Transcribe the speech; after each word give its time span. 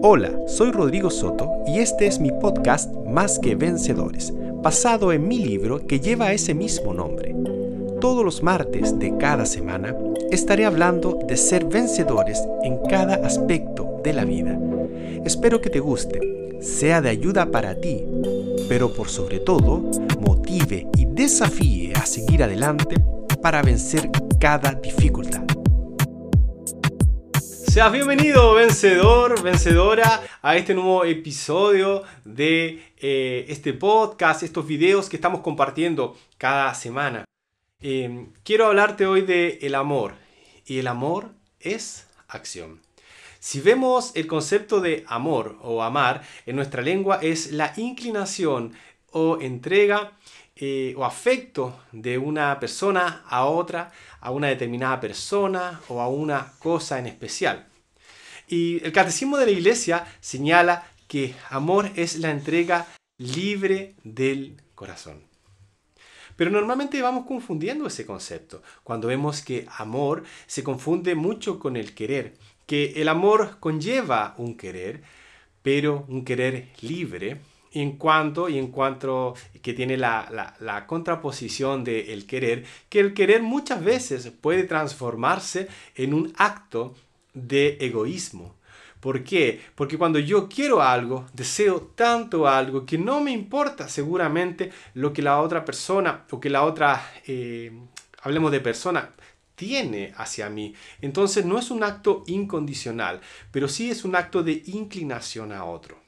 Hola, 0.00 0.30
soy 0.46 0.70
Rodrigo 0.70 1.10
Soto 1.10 1.50
y 1.66 1.80
este 1.80 2.06
es 2.06 2.20
mi 2.20 2.30
podcast 2.30 2.94
Más 3.08 3.40
que 3.40 3.56
Vencedores, 3.56 4.32
basado 4.62 5.12
en 5.12 5.26
mi 5.26 5.38
libro 5.38 5.84
que 5.88 5.98
lleva 5.98 6.32
ese 6.32 6.54
mismo 6.54 6.94
nombre. 6.94 7.34
Todos 8.00 8.24
los 8.24 8.40
martes 8.44 8.96
de 9.00 9.16
cada 9.18 9.44
semana 9.44 9.96
estaré 10.30 10.66
hablando 10.66 11.18
de 11.26 11.36
ser 11.36 11.64
vencedores 11.64 12.40
en 12.62 12.78
cada 12.88 13.16
aspecto 13.26 14.00
de 14.04 14.12
la 14.12 14.24
vida. 14.24 14.56
Espero 15.24 15.60
que 15.60 15.68
te 15.68 15.80
guste, 15.80 16.20
sea 16.60 17.00
de 17.00 17.08
ayuda 17.08 17.50
para 17.50 17.74
ti, 17.80 18.04
pero 18.68 18.92
por 18.92 19.08
sobre 19.08 19.40
todo 19.40 19.82
motive 20.20 20.86
y 20.96 21.06
desafíe 21.06 21.92
a 21.94 22.06
seguir 22.06 22.44
adelante 22.44 22.94
para 23.42 23.62
vencer 23.62 24.08
cada 24.38 24.74
dificultad. 24.74 25.57
Bienvenido, 27.78 28.54
vencedor, 28.54 29.40
vencedora, 29.40 30.20
a 30.42 30.56
este 30.56 30.74
nuevo 30.74 31.04
episodio 31.04 32.02
de 32.24 32.82
eh, 32.98 33.46
este 33.48 33.72
podcast, 33.72 34.42
estos 34.42 34.66
videos 34.66 35.08
que 35.08 35.14
estamos 35.14 35.40
compartiendo 35.42 36.18
cada 36.38 36.74
semana. 36.74 37.24
Em, 37.80 38.32
quiero 38.42 38.66
hablarte 38.66 39.06
hoy 39.06 39.22
de 39.22 39.60
el 39.62 39.76
amor. 39.76 40.14
Y 40.66 40.80
el 40.80 40.88
amor 40.88 41.30
es 41.60 42.08
acción. 42.26 42.80
Si 43.38 43.60
vemos 43.60 44.10
el 44.16 44.26
concepto 44.26 44.80
de 44.80 45.04
amor 45.06 45.56
o 45.62 45.82
amar 45.82 46.22
en 46.46 46.56
nuestra 46.56 46.82
lengua 46.82 47.20
es 47.22 47.52
la 47.52 47.72
inclinación 47.76 48.74
o 49.12 49.38
entrega 49.40 50.12
eh, 50.56 50.94
o 50.96 51.04
afecto 51.04 51.78
de 51.92 52.18
una 52.18 52.58
persona 52.58 53.22
a 53.28 53.44
otra, 53.44 53.92
a 54.20 54.32
una 54.32 54.48
determinada 54.48 54.98
persona 54.98 55.80
o 55.88 56.00
a 56.00 56.08
una 56.08 56.52
cosa 56.58 56.98
en 56.98 57.06
especial. 57.06 57.68
Y 58.48 58.82
el 58.84 58.92
catecismo 58.92 59.36
de 59.36 59.46
la 59.46 59.52
iglesia 59.52 60.06
señala 60.20 60.90
que 61.06 61.34
amor 61.50 61.90
es 61.96 62.18
la 62.18 62.30
entrega 62.30 62.86
libre 63.18 63.94
del 64.04 64.56
corazón. 64.74 65.22
Pero 66.36 66.50
normalmente 66.50 67.02
vamos 67.02 67.26
confundiendo 67.26 67.86
ese 67.86 68.06
concepto 68.06 68.62
cuando 68.84 69.08
vemos 69.08 69.42
que 69.42 69.66
amor 69.76 70.22
se 70.46 70.62
confunde 70.62 71.14
mucho 71.14 71.58
con 71.58 71.76
el 71.76 71.94
querer, 71.94 72.34
que 72.64 72.92
el 73.02 73.08
amor 73.08 73.56
conlleva 73.58 74.34
un 74.38 74.56
querer, 74.56 75.02
pero 75.62 76.06
un 76.08 76.24
querer 76.24 76.68
libre, 76.80 77.40
en 77.72 77.96
cuanto 77.96 78.48
y 78.48 78.58
en 78.58 78.68
cuanto 78.68 79.34
que 79.60 79.74
tiene 79.74 79.96
la, 79.96 80.54
la 80.60 80.86
contraposición 80.86 81.84
del 81.84 82.26
querer, 82.26 82.64
que 82.88 83.00
el 83.00 83.14
querer 83.14 83.42
muchas 83.42 83.84
veces 83.84 84.30
puede 84.30 84.64
transformarse 84.64 85.68
en 85.96 86.14
un 86.14 86.32
acto 86.36 86.94
de 87.34 87.78
egoísmo. 87.80 88.56
¿Por 89.00 89.22
qué? 89.22 89.60
Porque 89.74 89.96
cuando 89.96 90.18
yo 90.18 90.48
quiero 90.48 90.82
algo, 90.82 91.26
deseo 91.32 91.80
tanto 91.94 92.48
algo 92.48 92.84
que 92.84 92.98
no 92.98 93.20
me 93.20 93.30
importa 93.30 93.88
seguramente 93.88 94.72
lo 94.94 95.12
que 95.12 95.22
la 95.22 95.40
otra 95.40 95.64
persona 95.64 96.24
o 96.30 96.40
que 96.40 96.50
la 96.50 96.64
otra, 96.64 97.12
eh, 97.26 97.72
hablemos 98.22 98.50
de 98.50 98.60
persona, 98.60 99.14
tiene 99.54 100.12
hacia 100.16 100.50
mí. 100.50 100.74
Entonces 101.00 101.44
no 101.44 101.58
es 101.58 101.70
un 101.70 101.84
acto 101.84 102.24
incondicional, 102.26 103.20
pero 103.52 103.68
sí 103.68 103.90
es 103.90 104.04
un 104.04 104.16
acto 104.16 104.42
de 104.42 104.62
inclinación 104.66 105.52
a 105.52 105.64
otro. 105.64 105.98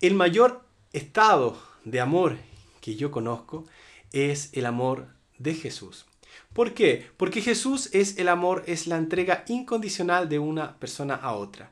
El 0.00 0.14
mayor 0.14 0.62
estado 0.92 1.56
de 1.84 2.00
amor 2.00 2.36
que 2.80 2.96
yo 2.96 3.10
conozco 3.10 3.64
es 4.12 4.50
el 4.52 4.66
amor 4.66 5.08
de 5.38 5.54
Jesús. 5.54 6.06
¿Por 6.52 6.74
qué? 6.74 7.06
Porque 7.16 7.42
Jesús 7.42 7.90
es 7.92 8.18
el 8.18 8.28
amor, 8.28 8.64
es 8.66 8.86
la 8.86 8.96
entrega 8.96 9.44
incondicional 9.48 10.28
de 10.28 10.38
una 10.38 10.78
persona 10.78 11.14
a 11.14 11.34
otra. 11.34 11.70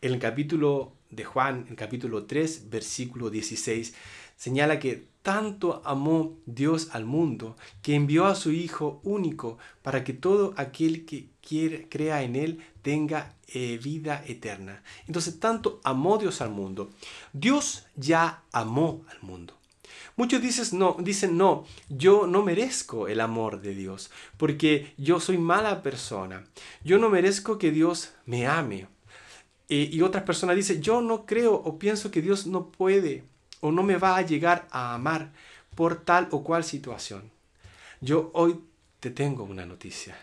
El 0.00 0.18
capítulo 0.18 0.92
de 1.10 1.24
Juan, 1.24 1.66
en 1.68 1.76
capítulo 1.76 2.24
3, 2.24 2.68
versículo 2.70 3.30
16, 3.30 3.94
señala 4.36 4.78
que 4.78 5.08
tanto 5.22 5.82
amó 5.84 6.38
Dios 6.46 6.90
al 6.92 7.04
mundo 7.04 7.56
que 7.82 7.94
envió 7.94 8.26
a 8.26 8.34
su 8.34 8.52
Hijo 8.52 9.00
único 9.02 9.58
para 9.82 10.04
que 10.04 10.12
todo 10.12 10.54
aquel 10.56 11.04
que 11.04 11.30
quiera, 11.40 11.78
crea 11.88 12.22
en 12.22 12.36
Él 12.36 12.60
tenga 12.82 13.34
eh, 13.48 13.80
vida 13.82 14.22
eterna. 14.26 14.82
Entonces, 15.06 15.40
tanto 15.40 15.80
amó 15.82 16.18
Dios 16.18 16.40
al 16.40 16.50
mundo. 16.50 16.90
Dios 17.32 17.86
ya 17.96 18.44
amó 18.52 19.04
al 19.10 19.20
mundo. 19.22 19.55
Muchos 20.16 20.40
dicen 20.40 20.78
no, 20.78 20.96
dicen, 20.98 21.36
no, 21.36 21.64
yo 21.88 22.26
no 22.26 22.42
merezco 22.42 23.08
el 23.08 23.20
amor 23.20 23.60
de 23.60 23.74
Dios, 23.74 24.10
porque 24.36 24.94
yo 24.96 25.20
soy 25.20 25.38
mala 25.38 25.82
persona. 25.82 26.44
Yo 26.84 26.98
no 26.98 27.10
merezco 27.10 27.58
que 27.58 27.70
Dios 27.70 28.12
me 28.24 28.46
ame. 28.46 28.86
y 29.68 30.00
otras 30.02 30.24
personas 30.24 30.56
dicen, 30.56 30.80
yo 30.80 31.00
no 31.00 31.26
creo 31.26 31.54
o 31.54 31.78
pienso 31.78 32.10
que 32.10 32.22
Dios 32.22 32.46
no 32.46 32.70
puede 32.70 33.24
o 33.60 33.72
no 33.72 33.82
me 33.82 33.96
va 33.96 34.16
a 34.16 34.22
llegar 34.22 34.68
a 34.70 34.94
amar 34.94 35.32
por 35.74 36.04
tal 36.04 36.28
o 36.30 36.42
cual 36.42 36.64
situación. 36.64 37.30
Yo 38.00 38.30
hoy 38.34 38.60
te 39.00 39.10
tengo 39.10 39.44
una 39.44 39.66
noticia. 39.66 40.16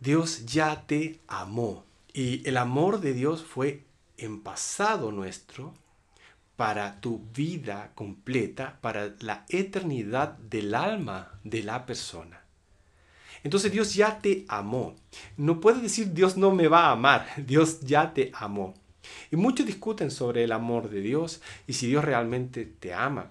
Dios 0.00 0.46
ya 0.46 0.86
te 0.86 1.20
amó. 1.28 1.84
Y 2.12 2.46
el 2.48 2.56
amor 2.56 3.00
de 3.00 3.12
Dios 3.14 3.44
fue 3.44 3.84
en 4.16 4.40
pasado 4.40 5.12
nuestro 5.12 5.74
para 6.56 7.00
tu 7.00 7.26
vida 7.34 7.92
completa, 7.94 8.78
para 8.80 9.14
la 9.20 9.44
eternidad 9.48 10.38
del 10.38 10.74
alma 10.74 11.40
de 11.44 11.62
la 11.62 11.86
persona. 11.86 12.42
Entonces 13.44 13.72
Dios 13.72 13.94
ya 13.94 14.20
te 14.20 14.44
amó. 14.48 14.94
No 15.36 15.60
puedes 15.60 15.82
decir 15.82 16.12
Dios 16.12 16.36
no 16.36 16.52
me 16.52 16.68
va 16.68 16.86
a 16.86 16.92
amar, 16.92 17.26
Dios 17.46 17.80
ya 17.80 18.14
te 18.14 18.30
amó. 18.34 18.74
Y 19.30 19.36
muchos 19.36 19.66
discuten 19.66 20.10
sobre 20.10 20.44
el 20.44 20.52
amor 20.52 20.88
de 20.88 21.00
Dios 21.00 21.42
y 21.66 21.72
si 21.72 21.88
Dios 21.88 22.04
realmente 22.04 22.64
te 22.64 22.94
ama. 22.94 23.30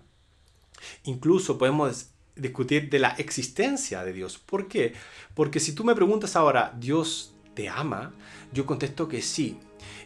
Incluso 1.03 1.57
podemos 1.57 2.07
discutir 2.35 2.89
de 2.89 2.99
la 2.99 3.09
existencia 3.09 4.03
de 4.03 4.13
Dios. 4.13 4.37
¿Por 4.37 4.67
qué? 4.67 4.93
Porque 5.33 5.59
si 5.59 5.73
tú 5.73 5.83
me 5.83 5.95
preguntas 5.95 6.35
ahora, 6.35 6.73
¿Dios 6.77 7.33
te 7.53 7.69
ama? 7.69 8.13
Yo 8.53 8.65
contesto 8.65 9.07
que 9.07 9.21
sí. 9.21 9.57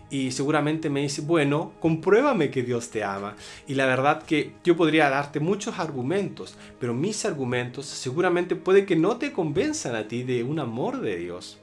Y 0.10 0.32
seguramente 0.32 0.90
me 0.90 1.02
dice, 1.02 1.22
bueno, 1.22 1.74
compruébame 1.80 2.52
que 2.52 2.64
Dios 2.64 2.90
te 2.90 3.04
ama. 3.04 3.36
Y 3.68 3.74
la 3.74 3.86
verdad 3.86 4.24
que 4.24 4.54
yo 4.64 4.78
podría 4.78 5.10
darte 5.10 5.40
muchos 5.40 5.80
argumentos, 5.80 6.56
pero 6.80 6.94
mis 6.94 7.26
argumentos 7.26 7.86
seguramente 7.88 8.56
puede 8.56 8.86
que 8.86 8.96
no 8.96 9.18
te 9.18 9.32
convenzan 9.32 9.96
a 9.96 10.08
ti 10.08 10.24
de 10.24 10.44
un 10.44 10.60
amor 10.60 11.02
de 11.02 11.18
Dios. 11.18 11.60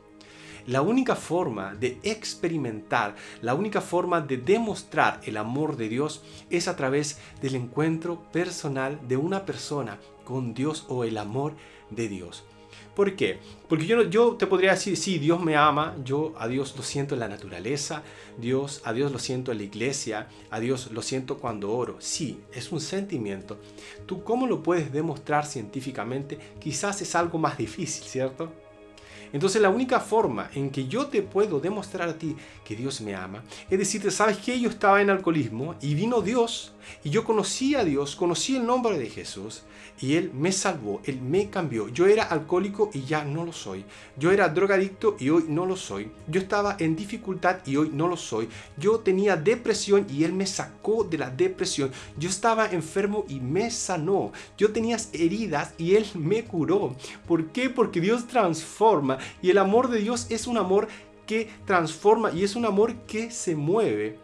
La 0.67 0.81
única 0.81 1.17
forma 1.17 1.75
de 1.75 1.99
experimentar, 2.05 3.17
la 3.41 3.55
única 3.55 3.81
forma 3.81 4.21
de 4.21 4.37
demostrar 4.37 5.21
el 5.25 5.37
amor 5.37 5.77
de 5.77 5.89
Dios 5.89 6.23
es 6.51 6.69
a 6.69 6.77
través 6.77 7.19
del 7.41 7.57
encuentro 7.57 8.23
personal 8.31 9.01
de 9.09 9.17
una 9.17 9.45
persona 9.45 9.99
con 10.25 10.55
Dios 10.55 10.87
o 10.89 11.03
el 11.03 11.19
amor 11.19 11.57
de 11.91 12.09
Dios. 12.09 12.45
¿Por 12.95 13.17
qué? 13.17 13.39
Porque 13.69 13.87
yo, 13.87 14.03
yo 14.03 14.37
te 14.37 14.47
podría 14.47 14.73
decir, 14.73 14.99
sí, 14.99 15.19
Dios 15.19 15.43
me 15.43 15.57
ama, 15.57 15.97
yo 16.05 16.35
a 16.37 16.47
Dios 16.47 16.75
lo 16.77 16.83
siento 16.83 17.15
en 17.15 17.21
la 17.21 17.29
naturaleza, 17.29 18.03
Dios, 18.37 18.83
a 18.85 18.93
Dios 18.93 19.11
lo 19.13 19.19
siento 19.19 19.51
en 19.51 19.59
la 19.59 19.65
iglesia, 19.65 20.29
a 20.51 20.61
Dios 20.61 20.91
lo 20.93 21.01
siento 21.01 21.39
cuando 21.39 21.73
oro. 21.73 21.97
Sí, 22.01 22.41
es 22.53 22.71
un 22.71 22.81
sentimiento. 22.81 23.59
¿Tú 24.05 24.23
cómo 24.23 24.47
lo 24.47 24.63
puedes 24.63 24.93
demostrar 24.93 25.47
científicamente? 25.47 26.39
Quizás 26.61 27.01
es 27.01 27.15
algo 27.15 27.39
más 27.39 27.57
difícil, 27.57 28.05
¿cierto? 28.05 28.53
Entonces 29.33 29.63
la 29.63 29.71
única 29.71 30.01
forma 30.01 30.51
en 30.55 30.71
que 30.71 30.87
yo 30.87 31.07
te 31.07 31.23
puedo 31.23 31.61
demostrar 31.61 32.09
a 32.09 32.19
ti 32.19 32.37
que 32.65 32.77
Dios 32.77 33.01
me 33.01 33.15
ama 33.15 33.43
es 33.71 33.79
decirte, 33.79 34.11
¿sabes 34.11 34.39
qué? 34.39 34.59
Yo 34.61 34.69
estaba 34.69 35.01
en 35.01 35.11
alcoholismo 35.11 35.75
y 35.81 35.95
vino 35.95 36.21
Dios 36.21 36.75
y 37.05 37.11
yo 37.11 37.25
conocí 37.25 37.75
a 37.75 37.85
Dios, 37.85 38.17
conocí 38.17 38.57
el 38.57 38.67
nombre 38.67 38.99
de 38.99 39.09
Jesús 39.09 39.63
y 40.01 40.17
Él 40.17 40.33
me 40.35 40.51
salvó, 40.53 41.01
Él 41.05 41.21
me 41.21 41.49
cambió. 41.49 41.89
Yo 41.89 42.07
era 42.07 42.25
alcohólico 42.25 42.91
y 42.93 43.03
ya 43.03 43.25
no 43.25 43.45
lo 43.45 43.53
soy. 43.53 43.85
Yo 44.17 44.33
era 44.33 44.49
drogadicto 44.49 45.17
y 45.19 45.31
hoy 45.31 45.45
no 45.49 45.65
lo 45.65 45.77
soy. 45.77 46.11
Yo 46.27 46.41
estaba 46.41 46.77
en 46.79 46.97
dificultad 46.97 47.59
y 47.67 47.77
hoy 47.77 47.91
no 47.93 48.09
lo 48.09 48.17
soy. 48.17 48.49
Yo 48.77 48.99
tenía 48.99 49.37
depresión 49.37 50.07
y 50.11 50.25
Él 50.25 50.33
me 50.33 50.47
sacó 50.47 51.05
de 51.05 51.19
la 51.19 51.31
depresión. 51.31 51.93
Yo 52.19 52.29
estaba 52.29 52.67
enfermo 52.67 53.25
y 53.29 53.39
me 53.39 53.71
sanó. 53.71 54.33
Yo 54.59 54.73
tenía 54.73 54.97
heridas 55.13 55.75
y 55.79 55.95
Él 55.95 56.07
me 56.15 56.45
curó. 56.45 56.97
¿Por 57.27 57.47
qué? 57.53 57.71
Porque 57.71 58.01
Dios 58.01 58.27
transforma 58.27 59.19
y 59.41 59.51
el 59.51 59.59
amor 59.59 59.89
de 59.89 60.01
Dios 60.01 60.27
es 60.31 60.47
un 60.47 60.59
amor 60.59 60.89
que 61.27 61.51
transforma 61.65 62.31
y 62.33 62.45
es 62.45 62.57
un 62.57 62.65
amor 62.65 62.95
que 63.07 63.31
se 63.31 63.55
mueve. 63.57 64.19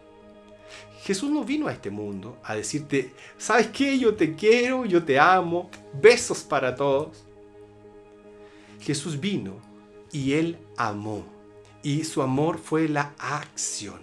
Jesús 1.03 1.29
no 1.31 1.43
vino 1.43 1.67
a 1.67 1.71
este 1.71 1.89
mundo 1.89 2.37
a 2.43 2.55
decirte, 2.55 3.13
¿sabes 3.37 3.67
qué? 3.67 3.97
Yo 3.97 4.15
te 4.15 4.35
quiero, 4.35 4.85
yo 4.85 5.03
te 5.03 5.17
amo, 5.17 5.69
besos 5.93 6.43
para 6.43 6.75
todos. 6.75 7.23
Jesús 8.81 9.19
vino 9.19 9.53
y 10.11 10.33
él 10.33 10.57
amó. 10.77 11.25
Y 11.81 12.03
su 12.03 12.21
amor 12.21 12.57
fue 12.57 12.89
la 12.89 13.13
acción. 13.17 13.99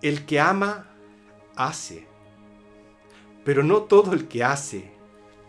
El 0.00 0.24
que 0.24 0.38
ama, 0.38 0.86
hace. 1.56 2.06
Pero 3.44 3.62
no 3.62 3.82
todo 3.82 4.12
el 4.12 4.28
que 4.28 4.44
hace, 4.44 4.92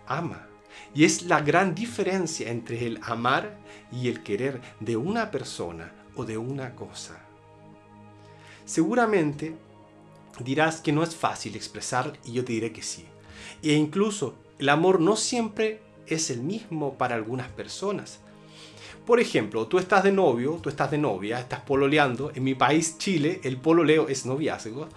ama. 0.08 0.48
Y 0.94 1.04
es 1.06 1.24
la 1.24 1.42
gran 1.42 1.76
diferencia 1.76 2.50
entre 2.50 2.86
el 2.86 3.00
amar 3.04 3.58
y 3.92 4.08
el 4.08 4.24
querer 4.24 4.62
de 4.80 4.98
una 4.98 5.32
persona 5.32 5.92
o 6.16 6.26
de 6.26 6.38
una 6.38 6.76
cosa. 6.76 7.20
seguramente 8.66 9.56
dirás 10.40 10.82
que 10.82 10.92
no 10.92 11.04
es 11.04 11.16
fácil 11.16 11.56
expresar 11.56 12.14
y 12.26 12.34
yo 12.34 12.44
te 12.44 12.54
diré 12.54 12.72
que 12.72 12.82
sí. 12.82 13.06
E 13.62 13.74
incluso 13.74 14.36
el 14.60 14.70
amor 14.70 15.00
no 15.00 15.16
siempre 15.16 15.82
es 16.08 16.30
el 16.30 16.42
mismo 16.42 16.98
para 16.98 17.16
algunas 17.16 17.50
personas. 17.50 18.20
Por 19.06 19.20
ejemplo, 19.20 19.68
tú 19.68 19.78
estás 19.78 20.04
de 20.04 20.12
novio, 20.12 20.60
tú 20.62 20.70
estás 20.70 20.90
de 20.90 20.98
novia, 20.98 21.40
estás 21.40 21.62
pololeando. 21.62 22.32
En 22.34 22.44
mi 22.44 22.56
país, 22.56 22.98
Chile, 22.98 23.40
el 23.44 23.58
pololeo 23.58 24.08
es 24.08 24.26
noviazgo. 24.26 24.88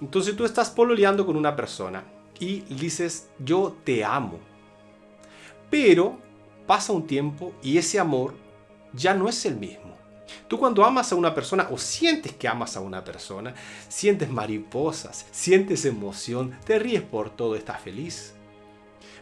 Entonces 0.00 0.36
tú 0.36 0.44
estás 0.44 0.70
pololeando 0.70 1.24
con 1.24 1.36
una 1.36 1.56
persona 1.56 2.04
y 2.38 2.60
dices, 2.74 3.30
yo 3.38 3.74
te 3.84 4.04
amo. 4.04 4.38
Pero 5.70 6.18
pasa 6.66 6.92
un 6.92 7.06
tiempo 7.06 7.52
y 7.62 7.78
ese 7.78 7.98
amor 7.98 8.34
ya 8.92 9.14
no 9.14 9.28
es 9.28 9.44
el 9.46 9.56
mismo. 9.56 9.96
Tú 10.48 10.58
cuando 10.58 10.84
amas 10.84 11.12
a 11.12 11.16
una 11.16 11.34
persona 11.34 11.68
o 11.70 11.78
sientes 11.78 12.34
que 12.34 12.48
amas 12.48 12.76
a 12.76 12.80
una 12.80 13.04
persona, 13.04 13.54
sientes 13.88 14.30
mariposas, 14.30 15.26
sientes 15.30 15.84
emoción, 15.84 16.56
te 16.64 16.78
ríes 16.78 17.02
por 17.02 17.30
todo, 17.30 17.56
estás 17.56 17.80
feliz. 17.80 18.34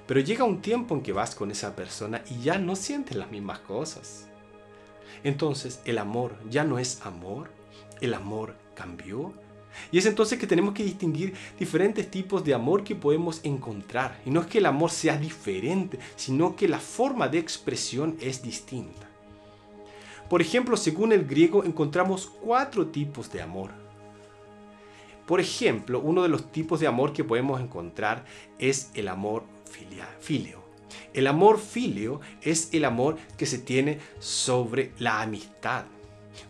Pero 0.07 0.21
llega 0.21 0.45
un 0.45 0.61
tiempo 0.61 0.95
en 0.95 1.03
que 1.03 1.13
vas 1.13 1.35
con 1.35 1.51
esa 1.51 1.75
persona 1.75 2.23
y 2.31 2.43
ya 2.43 2.59
no 2.59 2.77
sientes 2.77 3.17
las 3.17 3.31
mismas 3.31 3.61
cosas. 3.61 4.29
Entonces 5.23 5.81
el 5.85 5.99
amor 5.99 6.37
ya 6.51 6.65
no 6.65 6.79
es 6.79 7.01
amor, 7.05 7.51
el 8.01 8.15
amor 8.15 8.55
cambió. 8.75 9.33
Y 9.91 9.99
es 9.99 10.07
entonces 10.07 10.39
que 10.39 10.47
tenemos 10.47 10.75
que 10.75 10.85
distinguir 10.85 11.35
diferentes 11.59 12.11
tipos 12.11 12.45
de 12.45 12.55
amor 12.55 12.85
que 12.85 12.97
podemos 12.97 13.41
encontrar. 13.45 14.21
Y 14.25 14.31
no 14.31 14.41
es 14.41 14.47
que 14.47 14.59
el 14.59 14.67
amor 14.67 14.91
sea 14.91 15.17
diferente, 15.17 15.99
sino 16.17 16.57
que 16.57 16.69
la 16.69 16.79
forma 16.79 17.29
de 17.29 17.39
expresión 17.39 18.17
es 18.21 18.43
distinta. 18.43 19.09
Por 20.29 20.41
ejemplo, 20.41 20.77
según 20.77 21.13
el 21.13 21.27
griego 21.27 21.65
encontramos 21.65 22.27
cuatro 22.27 22.87
tipos 22.87 23.31
de 23.31 23.43
amor. 23.43 23.71
Por 25.27 25.41
ejemplo, 25.41 26.01
uno 26.01 26.23
de 26.23 26.29
los 26.29 26.51
tipos 26.53 26.81
de 26.81 26.87
amor 26.87 27.13
que 27.13 27.25
podemos 27.25 27.61
encontrar 27.61 28.25
es 28.59 28.91
el 28.95 29.09
amor 29.09 29.45
filio. 30.21 30.63
El 31.13 31.27
amor 31.27 31.59
filio 31.59 32.21
es 32.43 32.69
el 32.73 32.85
amor 32.85 33.17
que 33.37 33.47
se 33.47 33.59
tiene 33.59 33.99
sobre 34.19 34.93
la 34.99 35.23
amistad. 35.23 35.85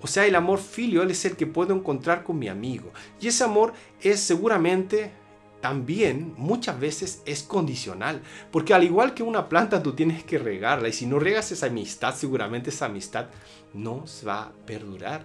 O 0.01 0.07
sea, 0.07 0.27
el 0.27 0.35
amor 0.35 0.59
filio 0.59 1.03
es 1.03 1.25
el 1.25 1.37
que 1.37 1.47
puedo 1.47 1.75
encontrar 1.75 2.25
con 2.25 2.39
mi 2.39 2.49
amigo. 2.49 2.93
Y 3.21 3.29
ese 3.29 3.45
amor 3.45 3.73
es 4.01 4.21
seguramente 4.21 5.13
también 5.61 6.35
muchas 6.37 6.79
veces 6.79 7.23
es 7.25 7.43
condicional, 7.43 8.21
porque 8.51 8.75
al 8.75 8.85
igual 8.85 9.15
que 9.15 9.23
una 9.23 9.49
planta 9.49 9.83
tú 9.83 9.95
tienes 9.95 10.23
que 10.23 10.39
regarla 10.39 10.89
y 10.89 10.93
si 10.93 11.07
no 11.07 11.19
regas 11.19 11.53
esa 11.53 11.69
amistad, 11.69 12.15
seguramente 12.15 12.69
esa 12.69 12.85
amistad 12.85 13.29
no 13.73 14.05
va 14.29 14.43
a 14.43 14.53
perdurar. 14.67 15.25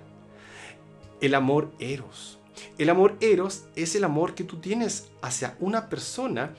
El 1.20 1.36
amor 1.36 1.74
eros. 1.78 2.40
El 2.78 2.90
amor 2.90 3.18
eros 3.20 3.66
es 3.76 3.96
el 3.96 4.06
amor 4.06 4.34
que 4.34 4.46
tú 4.46 4.62
tienes 4.62 5.10
hacia 5.22 5.58
una 5.60 5.90
persona 5.90 6.54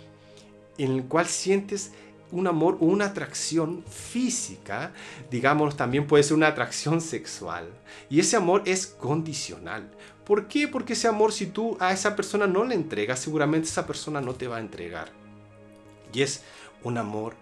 en 0.76 0.92
el 0.92 1.04
cual 1.04 1.24
sientes 1.24 1.92
un 2.32 2.46
amor 2.46 2.76
una 2.80 3.06
atracción 3.06 3.84
física, 3.88 4.92
digamos, 5.30 5.76
también 5.76 6.06
puede 6.06 6.22
ser 6.22 6.36
una 6.36 6.48
atracción 6.48 7.00
sexual. 7.00 7.68
Y 8.08 8.20
ese 8.20 8.36
amor 8.36 8.62
es 8.66 8.86
condicional. 8.86 9.90
¿Por 10.24 10.48
qué? 10.48 10.68
Porque 10.68 10.92
ese 10.92 11.08
amor, 11.08 11.32
si 11.32 11.46
tú 11.46 11.76
a 11.80 11.92
esa 11.92 12.14
persona 12.14 12.46
no 12.46 12.64
le 12.64 12.74
entregas, 12.74 13.18
seguramente 13.18 13.68
esa 13.68 13.86
persona 13.86 14.20
no 14.20 14.34
te 14.34 14.46
va 14.46 14.58
a 14.58 14.60
entregar. 14.60 15.10
Y 16.12 16.22
es 16.22 16.42
un 16.84 16.98
amor 16.98 17.34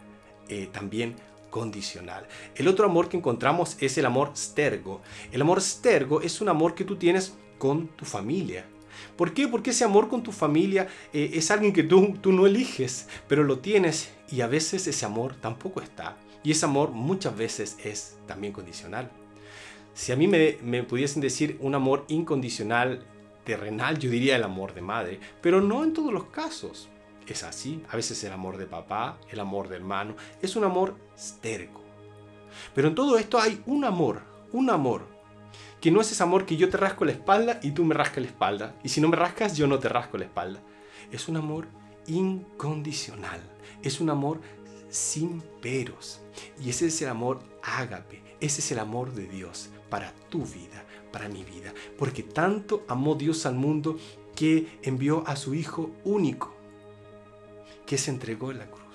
eh, 0.48 0.68
también 0.72 1.16
condicional. 1.50 2.26
El 2.54 2.68
otro 2.68 2.86
amor 2.86 3.08
que 3.08 3.16
encontramos 3.16 3.76
es 3.80 3.98
el 3.98 4.06
amor 4.06 4.32
stergo. 4.36 5.02
El 5.32 5.42
amor 5.42 5.60
stergo 5.60 6.20
es 6.20 6.40
un 6.40 6.48
amor 6.48 6.74
que 6.74 6.84
tú 6.84 6.96
tienes 6.96 7.34
con 7.58 7.88
tu 7.88 8.04
familia. 8.04 8.66
¿Por 9.16 9.34
qué? 9.34 9.48
Porque 9.48 9.70
ese 9.70 9.84
amor 9.84 10.08
con 10.08 10.22
tu 10.22 10.32
familia 10.32 10.88
eh, 11.12 11.30
es 11.34 11.50
alguien 11.50 11.72
que 11.72 11.82
tú, 11.82 12.16
tú 12.20 12.32
no 12.32 12.46
eliges, 12.46 13.08
pero 13.28 13.44
lo 13.44 13.58
tienes 13.58 14.12
y 14.30 14.40
a 14.40 14.46
veces 14.46 14.86
ese 14.86 15.06
amor 15.06 15.34
tampoco 15.36 15.80
está. 15.80 16.16
Y 16.42 16.52
ese 16.52 16.66
amor 16.66 16.90
muchas 16.90 17.36
veces 17.36 17.76
es 17.82 18.18
también 18.26 18.52
condicional. 18.52 19.10
Si 19.94 20.12
a 20.12 20.16
mí 20.16 20.28
me, 20.28 20.58
me 20.62 20.84
pudiesen 20.84 21.20
decir 21.20 21.58
un 21.60 21.74
amor 21.74 22.04
incondicional, 22.08 23.04
terrenal, 23.44 23.98
yo 23.98 24.10
diría 24.10 24.36
el 24.36 24.44
amor 24.44 24.74
de 24.74 24.82
madre, 24.82 25.20
pero 25.40 25.60
no 25.60 25.82
en 25.82 25.92
todos 25.92 26.12
los 26.12 26.24
casos. 26.26 26.88
Es 27.28 27.42
así, 27.42 27.82
a 27.90 27.96
veces 27.96 28.24
el 28.24 28.32
amor 28.32 28.56
de 28.56 28.66
papá, 28.66 29.18
el 29.30 29.40
amor 29.40 29.68
de 29.68 29.76
hermano, 29.76 30.14
es 30.40 30.56
un 30.56 30.64
amor 30.64 30.96
estérco. 31.14 31.82
Pero 32.74 32.88
en 32.88 32.94
todo 32.94 33.18
esto 33.18 33.38
hay 33.38 33.62
un 33.66 33.84
amor, 33.84 34.22
un 34.52 34.70
amor, 34.70 35.06
que 35.80 35.90
no 35.90 36.00
es 36.00 36.12
ese 36.12 36.22
amor 36.22 36.46
que 36.46 36.56
yo 36.56 36.68
te 36.68 36.76
rasco 36.76 37.04
la 37.04 37.12
espalda 37.12 37.60
y 37.62 37.70
tú 37.70 37.84
me 37.84 37.94
rascas 37.94 38.22
la 38.22 38.28
espalda, 38.28 38.74
y 38.82 38.88
si 38.88 39.00
no 39.00 39.08
me 39.08 39.16
rascas 39.16 39.56
yo 39.56 39.66
no 39.66 39.78
te 39.78 39.88
rasco 39.88 40.18
la 40.18 40.24
espalda. 40.24 40.60
Es 41.10 41.28
un 41.28 41.36
amor 41.36 41.68
incondicional, 42.06 43.40
es 43.82 44.00
un 44.00 44.10
amor 44.10 44.40
sin 44.88 45.40
peros, 45.60 46.20
y 46.60 46.70
ese 46.70 46.86
es 46.86 47.02
el 47.02 47.08
amor 47.08 47.40
ágape, 47.62 48.22
ese 48.40 48.60
es 48.60 48.72
el 48.72 48.78
amor 48.78 49.12
de 49.12 49.26
Dios 49.26 49.70
para 49.90 50.12
tu 50.28 50.44
vida, 50.44 50.84
para 51.12 51.28
mi 51.28 51.44
vida. 51.44 51.72
Porque 51.98 52.22
tanto 52.22 52.84
amó 52.88 53.14
Dios 53.14 53.46
al 53.46 53.54
mundo 53.54 53.98
que 54.34 54.78
envió 54.82 55.26
a 55.26 55.36
su 55.36 55.54
Hijo 55.54 55.90
único, 56.04 56.54
que 57.86 57.98
se 57.98 58.10
entregó 58.10 58.50
en 58.50 58.58
la 58.58 58.70
cruz. 58.70 58.87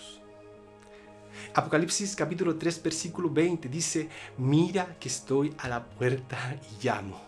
Apocalipsis 1.56 2.16
capítulo 2.16 2.56
3 2.56 2.82
versículo 2.82 3.30
20 3.30 3.70
dice, 3.70 4.10
mira 4.40 4.98
que 5.00 5.08
estoy 5.08 5.54
a 5.60 5.68
la 5.68 5.86
puerta 5.86 6.60
y 6.72 6.84
llamo. 6.84 7.22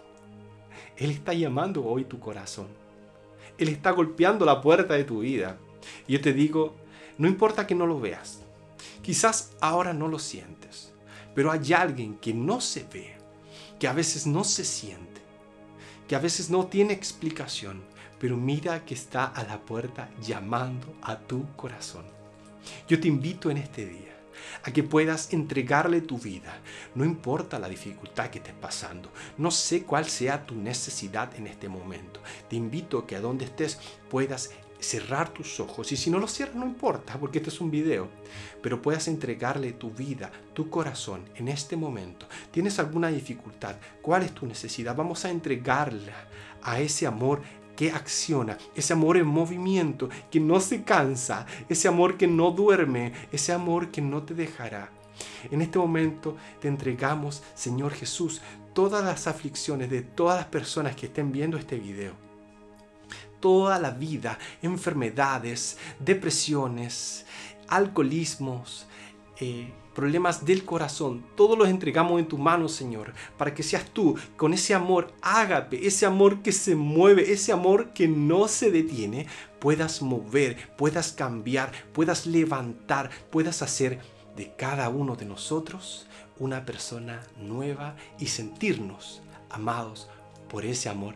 Él 0.97 1.11
está 1.11 1.31
llamando 1.33 1.85
hoy 1.85 2.05
tu 2.05 2.19
corazón. 2.19 2.65
Él 3.59 3.69
está 3.69 3.91
golpeando 3.91 4.43
la 4.43 4.61
puerta 4.61 4.95
de 4.95 5.03
tu 5.03 5.19
vida. 5.19 5.59
Y 6.07 6.13
yo 6.13 6.21
te 6.21 6.33
digo, 6.33 6.75
no 7.19 7.27
importa 7.27 7.67
que 7.67 7.75
no 7.75 7.85
lo 7.85 7.99
veas. 7.99 8.39
Quizás 9.03 9.51
ahora 9.61 9.93
no 9.93 10.07
lo 10.07 10.17
sientes. 10.17 10.91
Pero 11.35 11.51
hay 11.51 11.73
alguien 11.73 12.15
que 12.15 12.33
no 12.33 12.61
se 12.61 12.83
ve, 12.91 13.15
que 13.77 13.87
a 13.87 13.93
veces 13.93 14.25
no 14.25 14.43
se 14.43 14.65
siente, 14.65 15.21
que 16.07 16.15
a 16.15 16.19
veces 16.19 16.49
no 16.49 16.65
tiene 16.65 16.93
explicación, 16.93 17.83
pero 18.19 18.37
mira 18.37 18.85
que 18.85 18.95
está 18.95 19.25
a 19.25 19.43
la 19.43 19.59
puerta 19.61 20.09
llamando 20.19 20.95
a 21.03 21.19
tu 21.19 21.45
corazón. 21.55 22.05
Yo 22.87 22.99
te 22.99 23.07
invito 23.07 23.51
en 23.51 23.57
este 23.57 23.85
día 23.85 24.14
a 24.63 24.71
que 24.71 24.83
puedas 24.83 25.33
entregarle 25.33 26.01
tu 26.01 26.17
vida, 26.17 26.59
no 26.93 27.05
importa 27.05 27.59
la 27.59 27.69
dificultad 27.69 28.29
que 28.29 28.39
estés 28.39 28.53
pasando, 28.53 29.11
no 29.37 29.51
sé 29.51 29.83
cuál 29.83 30.05
sea 30.05 30.45
tu 30.45 30.55
necesidad 30.55 31.33
en 31.35 31.47
este 31.47 31.69
momento. 31.69 32.19
Te 32.49 32.55
invito 32.55 32.99
a 32.99 33.07
que 33.07 33.15
a 33.15 33.21
donde 33.21 33.45
estés 33.45 33.79
puedas 34.09 34.51
cerrar 34.79 35.29
tus 35.29 35.59
ojos 35.59 35.91
y 35.91 35.97
si 35.97 36.09
no 36.09 36.19
lo 36.19 36.27
cierras 36.27 36.55
no 36.55 36.65
importa 36.65 37.17
porque 37.19 37.39
este 37.39 37.49
es 37.49 37.61
un 37.61 37.71
video, 37.71 38.09
pero 38.61 38.81
puedas 38.81 39.07
entregarle 39.07 39.73
tu 39.73 39.89
vida, 39.91 40.31
tu 40.53 40.69
corazón 40.69 41.23
en 41.35 41.47
este 41.47 41.75
momento. 41.75 42.27
¿Tienes 42.51 42.77
alguna 42.79 43.07
dificultad? 43.07 43.75
¿Cuál 44.01 44.23
es 44.23 44.31
tu 44.33 44.45
necesidad? 44.45 44.95
Vamos 44.95 45.25
a 45.25 45.31
entregarla 45.31 46.27
a 46.61 46.79
ese 46.79 47.07
amor 47.07 47.41
que 47.75 47.91
acciona, 47.91 48.57
ese 48.75 48.93
amor 48.93 49.17
en 49.17 49.27
movimiento, 49.27 50.09
que 50.31 50.39
no 50.39 50.59
se 50.59 50.83
cansa, 50.83 51.45
ese 51.69 51.87
amor 51.87 52.17
que 52.17 52.27
no 52.27 52.51
duerme, 52.51 53.13
ese 53.31 53.51
amor 53.51 53.91
que 53.91 54.01
no 54.01 54.23
te 54.23 54.33
dejará. 54.33 54.89
En 55.51 55.61
este 55.61 55.79
momento 55.79 56.35
te 56.59 56.67
entregamos, 56.67 57.43
Señor 57.53 57.93
Jesús, 57.93 58.41
todas 58.73 59.03
las 59.03 59.27
aflicciones 59.27 59.89
de 59.89 60.01
todas 60.01 60.37
las 60.37 60.47
personas 60.47 60.95
que 60.95 61.05
estén 61.05 61.31
viendo 61.31 61.57
este 61.57 61.77
video 61.77 62.25
toda 63.45 63.77
la 63.77 63.91
vida 63.91 64.39
enfermedades, 64.63 65.77
depresiones, 65.99 67.27
alcoholismos, 67.67 68.87
eh, 69.39 69.71
problemas 69.95 70.45
del 70.45 70.65
corazón, 70.65 71.25
todos 71.35 71.57
los 71.57 71.69
entregamos 71.69 72.19
en 72.19 72.27
tu 72.27 72.37
mano, 72.37 72.67
Señor, 72.67 73.13
para 73.37 73.53
que 73.55 73.63
seas 73.63 73.85
tú 73.89 74.15
con 74.37 74.53
ese 74.53 74.75
amor 74.75 75.13
ágape, 75.21 75.87
ese 75.87 76.05
amor 76.05 76.43
que 76.43 76.51
se 76.51 76.75
mueve, 76.75 77.31
ese 77.31 77.51
amor 77.51 77.93
que 77.93 78.07
no 78.07 78.47
se 78.47 78.69
detiene, 78.69 79.25
puedas 79.59 80.03
mover, 80.03 80.57
puedas 80.77 81.13
cambiar, 81.13 81.71
puedas 81.93 82.27
levantar, 82.27 83.09
puedas 83.31 83.63
hacer 83.63 83.99
de 84.35 84.53
cada 84.55 84.89
uno 84.89 85.15
de 85.15 85.25
nosotros 85.25 86.05
una 86.37 86.65
persona 86.65 87.21
nueva 87.41 87.95
y 88.19 88.27
sentirnos 88.27 89.21
amados 89.49 90.09
por 90.49 90.65
ese 90.65 90.89
amor 90.89 91.15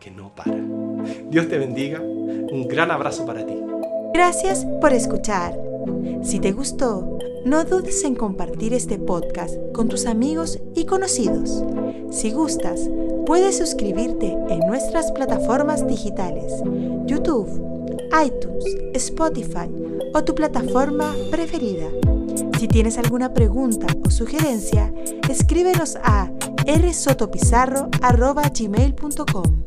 que 0.00 0.10
no 0.10 0.34
para. 0.34 0.56
Dios 1.30 1.48
te 1.48 1.58
bendiga. 1.58 2.00
Un 2.00 2.66
gran 2.68 2.90
abrazo 2.90 3.24
para 3.24 3.46
ti. 3.46 3.54
Gracias 4.12 4.66
por 4.80 4.92
escuchar. 4.92 5.56
Si 6.22 6.38
te 6.38 6.52
gustó, 6.52 7.18
no 7.44 7.64
dudes 7.64 8.04
en 8.04 8.14
compartir 8.14 8.72
este 8.72 8.98
podcast 8.98 9.56
con 9.74 9.88
tus 9.88 10.06
amigos 10.06 10.60
y 10.74 10.86
conocidos. 10.86 11.62
Si 12.10 12.30
gustas, 12.30 12.88
puedes 13.26 13.58
suscribirte 13.58 14.34
en 14.48 14.60
nuestras 14.60 15.12
plataformas 15.12 15.86
digitales, 15.86 16.50
YouTube, 17.06 17.48
iTunes, 18.24 18.64
Spotify 18.94 19.68
o 20.14 20.22
tu 20.22 20.34
plataforma 20.34 21.14
preferida. 21.30 21.88
Si 22.58 22.66
tienes 22.68 22.98
alguna 22.98 23.34
pregunta 23.34 23.86
o 24.06 24.10
sugerencia, 24.10 24.94
escríbenos 25.28 25.96
a 25.96 26.30
rsotopizarro.gmail.com 26.66 29.61